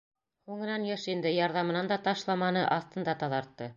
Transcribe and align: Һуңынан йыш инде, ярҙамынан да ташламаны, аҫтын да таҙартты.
Һуңынан 0.51 0.87
йыш 0.87 1.03
инде, 1.15 1.33
ярҙамынан 1.39 1.91
да 1.93 1.99
ташламаны, 2.09 2.65
аҫтын 2.79 3.07
да 3.11 3.17
таҙартты. 3.25 3.69